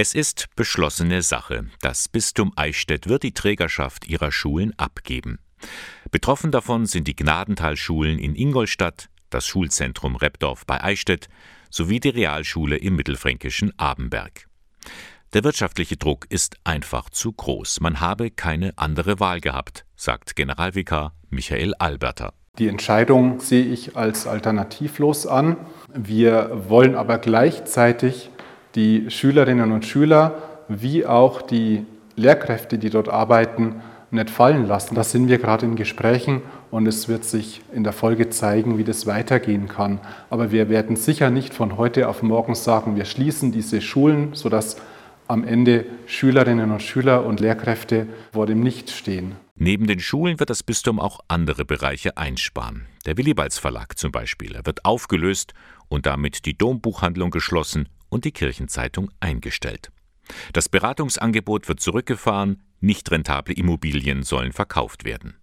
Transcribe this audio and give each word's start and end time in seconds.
Es 0.00 0.14
ist 0.14 0.46
beschlossene 0.54 1.22
Sache. 1.22 1.66
Das 1.80 2.06
Bistum 2.06 2.52
Eichstätt 2.54 3.08
wird 3.08 3.24
die 3.24 3.34
Trägerschaft 3.34 4.06
ihrer 4.06 4.30
Schulen 4.30 4.72
abgeben. 4.78 5.40
Betroffen 6.12 6.52
davon 6.52 6.86
sind 6.86 7.08
die 7.08 7.16
Gnadentalschulen 7.16 8.20
in 8.20 8.36
Ingolstadt, 8.36 9.08
das 9.28 9.48
Schulzentrum 9.48 10.14
Repdorf 10.14 10.66
bei 10.66 10.80
Eichstätt 10.84 11.28
sowie 11.68 11.98
die 11.98 12.10
Realschule 12.10 12.76
im 12.76 12.94
mittelfränkischen 12.94 13.76
Abenberg. 13.76 14.46
Der 15.32 15.42
wirtschaftliche 15.42 15.96
Druck 15.96 16.26
ist 16.28 16.58
einfach 16.62 17.10
zu 17.10 17.32
groß. 17.32 17.80
Man 17.80 17.98
habe 17.98 18.30
keine 18.30 18.74
andere 18.76 19.18
Wahl 19.18 19.40
gehabt, 19.40 19.84
sagt 19.96 20.36
Generalvikar 20.36 21.12
Michael 21.28 21.74
Alberter. 21.74 22.34
Die 22.60 22.68
Entscheidung 22.68 23.40
sehe 23.40 23.64
ich 23.64 23.96
als 23.96 24.28
alternativlos 24.28 25.26
an. 25.26 25.56
Wir 25.92 26.68
wollen 26.68 26.94
aber 26.94 27.18
gleichzeitig 27.18 28.30
die 28.78 29.10
Schülerinnen 29.10 29.72
und 29.72 29.84
Schüler 29.84 30.40
wie 30.68 31.04
auch 31.04 31.42
die 31.42 31.84
Lehrkräfte, 32.14 32.78
die 32.78 32.90
dort 32.90 33.08
arbeiten, 33.08 33.82
nicht 34.10 34.30
fallen 34.30 34.66
lassen. 34.66 34.94
Da 34.94 35.02
sind 35.02 35.28
wir 35.28 35.38
gerade 35.38 35.66
in 35.66 35.74
Gesprächen 35.74 36.42
und 36.70 36.86
es 36.86 37.08
wird 37.08 37.24
sich 37.24 37.60
in 37.74 37.82
der 37.82 37.92
Folge 37.92 38.30
zeigen, 38.30 38.78
wie 38.78 38.84
das 38.84 39.06
weitergehen 39.06 39.66
kann. 39.66 40.00
Aber 40.30 40.52
wir 40.52 40.68
werden 40.68 40.94
sicher 40.94 41.28
nicht 41.28 41.52
von 41.52 41.76
heute 41.76 42.08
auf 42.08 42.22
morgen 42.22 42.54
sagen, 42.54 42.94
wir 42.94 43.04
schließen 43.04 43.50
diese 43.50 43.80
Schulen, 43.80 44.34
sodass 44.34 44.76
am 45.26 45.44
Ende 45.44 45.84
Schülerinnen 46.06 46.70
und 46.70 46.82
Schüler 46.82 47.26
und 47.26 47.40
Lehrkräfte 47.40 48.06
vor 48.32 48.46
dem 48.46 48.60
Nichts 48.60 48.96
stehen. 48.96 49.32
Neben 49.56 49.88
den 49.88 49.98
Schulen 49.98 50.38
wird 50.38 50.50
das 50.50 50.62
Bistum 50.62 51.00
auch 51.00 51.18
andere 51.26 51.64
Bereiche 51.64 52.16
einsparen. 52.16 52.86
Der 53.06 53.18
Willibalds 53.18 53.58
Verlag 53.58 53.98
zum 53.98 54.12
Beispiel 54.12 54.58
wird 54.62 54.84
aufgelöst 54.84 55.52
und 55.88 56.06
damit 56.06 56.46
die 56.46 56.56
Dombuchhandlung 56.56 57.30
geschlossen 57.30 57.88
und 58.08 58.24
die 58.24 58.32
Kirchenzeitung 58.32 59.10
eingestellt. 59.20 59.90
Das 60.52 60.68
Beratungsangebot 60.68 61.68
wird 61.68 61.80
zurückgefahren, 61.80 62.62
nicht 62.80 63.10
rentable 63.10 63.54
Immobilien 63.54 64.22
sollen 64.22 64.52
verkauft 64.52 65.04
werden. 65.04 65.36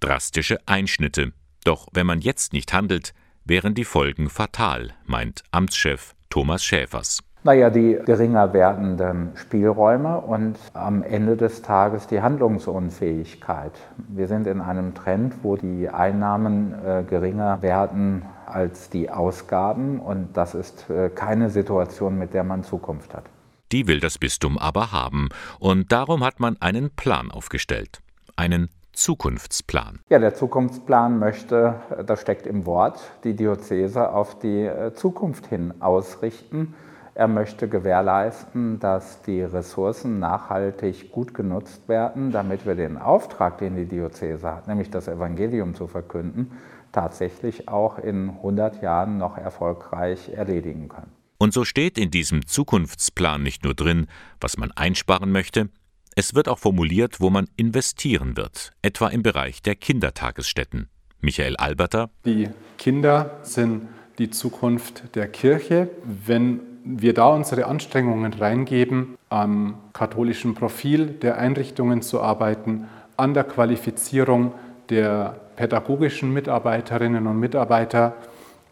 Drastische 0.00 0.58
Einschnitte. 0.66 1.32
Doch 1.64 1.88
wenn 1.92 2.06
man 2.06 2.20
jetzt 2.20 2.52
nicht 2.52 2.72
handelt, 2.72 3.12
wären 3.44 3.74
die 3.74 3.84
Folgen 3.84 4.30
fatal, 4.30 4.94
meint 5.04 5.42
Amtschef 5.50 6.14
Thomas 6.30 6.64
Schäfers. 6.64 7.22
Naja, 7.42 7.70
die 7.70 7.98
geringer 8.04 8.52
werdenden 8.52 9.30
Spielräume 9.34 10.20
und 10.20 10.58
am 10.74 11.02
Ende 11.02 11.38
des 11.38 11.62
Tages 11.62 12.06
die 12.06 12.20
Handlungsunfähigkeit. 12.20 13.72
Wir 14.08 14.28
sind 14.28 14.46
in 14.46 14.60
einem 14.60 14.94
Trend, 14.94 15.36
wo 15.42 15.56
die 15.56 15.88
Einnahmen 15.88 16.74
äh, 16.84 17.02
geringer 17.08 17.62
werden 17.62 18.26
als 18.50 18.90
die 18.90 19.10
Ausgaben 19.10 20.00
und 20.00 20.36
das 20.36 20.54
ist 20.54 20.88
äh, 20.90 21.10
keine 21.10 21.50
Situation, 21.50 22.18
mit 22.18 22.34
der 22.34 22.44
man 22.44 22.64
Zukunft 22.64 23.14
hat. 23.14 23.24
Die 23.72 23.86
will 23.86 24.00
das 24.00 24.18
Bistum 24.18 24.58
aber 24.58 24.92
haben 24.92 25.28
und 25.58 25.92
darum 25.92 26.24
hat 26.24 26.40
man 26.40 26.56
einen 26.60 26.90
Plan 26.90 27.30
aufgestellt. 27.30 28.00
Einen 28.36 28.68
Zukunftsplan. 28.92 30.00
Ja, 30.08 30.18
der 30.18 30.34
Zukunftsplan 30.34 31.18
möchte, 31.18 31.76
das 32.04 32.20
steckt 32.20 32.46
im 32.46 32.66
Wort, 32.66 33.00
die 33.24 33.34
Diözese 33.34 34.10
auf 34.10 34.38
die 34.38 34.64
äh, 34.64 34.92
Zukunft 34.92 35.46
hin 35.46 35.74
ausrichten 35.80 36.74
er 37.20 37.28
möchte 37.28 37.68
gewährleisten, 37.68 38.80
dass 38.80 39.20
die 39.20 39.42
Ressourcen 39.42 40.20
nachhaltig 40.20 41.12
gut 41.12 41.34
genutzt 41.34 41.86
werden, 41.86 42.32
damit 42.32 42.64
wir 42.64 42.74
den 42.74 42.96
Auftrag, 42.96 43.58
den 43.58 43.76
die 43.76 43.84
Diözese 43.84 44.50
hat, 44.50 44.66
nämlich 44.66 44.90
das 44.90 45.06
Evangelium 45.06 45.74
zu 45.74 45.86
verkünden, 45.86 46.52
tatsächlich 46.92 47.68
auch 47.68 47.98
in 47.98 48.30
100 48.30 48.80
Jahren 48.80 49.18
noch 49.18 49.36
erfolgreich 49.36 50.30
erledigen 50.30 50.88
können. 50.88 51.12
Und 51.36 51.52
so 51.52 51.66
steht 51.66 51.98
in 51.98 52.10
diesem 52.10 52.46
Zukunftsplan 52.46 53.42
nicht 53.42 53.64
nur 53.64 53.74
drin, 53.74 54.06
was 54.40 54.56
man 54.56 54.72
einsparen 54.72 55.30
möchte, 55.30 55.68
es 56.16 56.34
wird 56.34 56.48
auch 56.48 56.58
formuliert, 56.58 57.20
wo 57.20 57.28
man 57.28 57.48
investieren 57.54 58.38
wird, 58.38 58.72
etwa 58.80 59.08
im 59.08 59.22
Bereich 59.22 59.60
der 59.60 59.74
Kindertagesstätten. 59.74 60.88
Michael 61.20 61.56
Alberter. 61.56 62.08
Die 62.24 62.48
Kinder 62.78 63.40
sind 63.42 63.88
die 64.18 64.30
Zukunft 64.30 65.14
der 65.14 65.28
Kirche. 65.28 65.90
Wenn 66.02 66.69
wir 66.84 67.14
da 67.14 67.28
unsere 67.28 67.66
Anstrengungen 67.66 68.32
reingeben, 68.32 69.16
am 69.28 69.76
katholischen 69.92 70.54
Profil 70.54 71.06
der 71.06 71.38
Einrichtungen 71.38 72.02
zu 72.02 72.20
arbeiten, 72.20 72.88
an 73.16 73.34
der 73.34 73.44
Qualifizierung 73.44 74.52
der 74.88 75.40
pädagogischen 75.56 76.32
Mitarbeiterinnen 76.32 77.26
und 77.26 77.38
Mitarbeiter, 77.38 78.14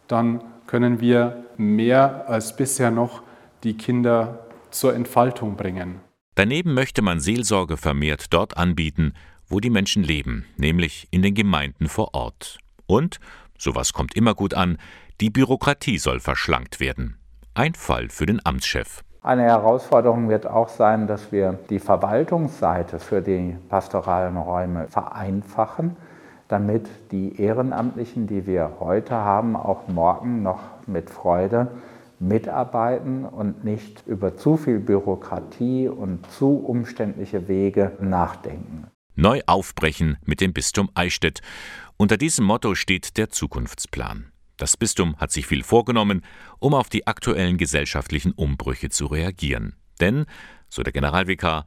dann 0.06 0.42
können 0.66 1.00
wir 1.00 1.44
mehr 1.56 2.28
als 2.28 2.56
bisher 2.56 2.90
noch 2.90 3.22
die 3.62 3.76
Kinder 3.76 4.46
zur 4.70 4.94
Entfaltung 4.94 5.56
bringen. 5.56 6.00
Daneben 6.34 6.74
möchte 6.74 7.02
man 7.02 7.20
Seelsorge 7.20 7.76
vermehrt 7.76 8.32
dort 8.32 8.56
anbieten, 8.56 9.12
wo 9.48 9.60
die 9.60 9.70
Menschen 9.70 10.02
leben, 10.02 10.46
nämlich 10.56 11.08
in 11.10 11.22
den 11.22 11.34
Gemeinden 11.34 11.88
vor 11.88 12.14
Ort. 12.14 12.58
Und, 12.86 13.18
sowas 13.58 13.92
kommt 13.92 14.14
immer 14.14 14.34
gut 14.34 14.54
an, 14.54 14.78
die 15.20 15.30
Bürokratie 15.30 15.98
soll 15.98 16.20
verschlankt 16.20 16.80
werden. 16.80 17.18
Ein 17.58 17.74
Fall 17.74 18.08
für 18.08 18.24
den 18.24 18.40
Amtschef. 18.44 19.02
Eine 19.20 19.42
Herausforderung 19.42 20.28
wird 20.28 20.46
auch 20.46 20.68
sein, 20.68 21.08
dass 21.08 21.32
wir 21.32 21.58
die 21.70 21.80
Verwaltungsseite 21.80 23.00
für 23.00 23.20
die 23.20 23.56
pastoralen 23.68 24.36
Räume 24.36 24.86
vereinfachen, 24.86 25.96
damit 26.46 26.88
die 27.10 27.42
Ehrenamtlichen, 27.42 28.28
die 28.28 28.46
wir 28.46 28.76
heute 28.78 29.16
haben, 29.16 29.56
auch 29.56 29.88
morgen 29.88 30.44
noch 30.44 30.60
mit 30.86 31.10
Freude 31.10 31.66
mitarbeiten 32.20 33.24
und 33.24 33.64
nicht 33.64 34.06
über 34.06 34.36
zu 34.36 34.56
viel 34.56 34.78
Bürokratie 34.78 35.88
und 35.88 36.30
zu 36.30 36.58
umständliche 36.64 37.48
Wege 37.48 37.90
nachdenken. 38.00 38.86
Neu 39.16 39.40
aufbrechen 39.48 40.16
mit 40.24 40.40
dem 40.40 40.52
Bistum 40.52 40.90
Eichstätt. 40.94 41.40
Unter 41.96 42.18
diesem 42.18 42.44
Motto 42.44 42.76
steht 42.76 43.16
der 43.16 43.30
Zukunftsplan. 43.30 44.30
Das 44.58 44.76
Bistum 44.76 45.16
hat 45.18 45.30
sich 45.30 45.46
viel 45.46 45.62
vorgenommen, 45.62 46.22
um 46.58 46.74
auf 46.74 46.88
die 46.88 47.06
aktuellen 47.06 47.56
gesellschaftlichen 47.56 48.32
Umbrüche 48.32 48.90
zu 48.90 49.06
reagieren. 49.06 49.76
Denn, 50.00 50.26
so 50.68 50.82
der 50.82 50.92
Generalvikar, 50.92 51.64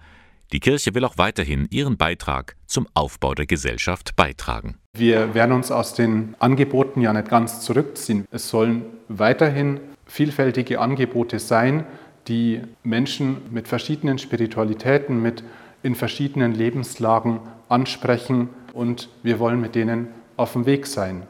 die 0.51 0.59
Kirche 0.59 0.93
will 0.93 1.05
auch 1.05 1.17
weiterhin 1.17 1.67
ihren 1.71 1.95
Beitrag 1.95 2.57
zum 2.65 2.85
Aufbau 2.93 3.33
der 3.33 3.45
Gesellschaft 3.45 4.17
beitragen. 4.17 4.77
Wir 4.93 5.33
werden 5.33 5.53
uns 5.53 5.71
aus 5.71 5.93
den 5.93 6.35
Angeboten 6.39 6.99
ja 6.99 7.13
nicht 7.13 7.29
ganz 7.29 7.61
zurückziehen. 7.61 8.25
Es 8.29 8.49
sollen 8.49 8.83
weiterhin 9.07 9.79
vielfältige 10.05 10.81
Angebote 10.81 11.39
sein, 11.39 11.85
die 12.27 12.61
Menschen 12.83 13.37
mit 13.51 13.69
verschiedenen 13.69 14.17
Spiritualitäten, 14.17 15.21
mit 15.21 15.45
in 15.81 15.95
verschiedenen 15.95 16.53
Lebenslagen 16.53 17.39
ansprechen 17.69 18.49
und 18.73 19.07
wir 19.23 19.39
wollen 19.39 19.61
mit 19.61 19.75
denen 19.75 20.09
auf 20.35 20.51
dem 20.53 20.65
Weg 20.65 20.85
sein. 20.85 21.23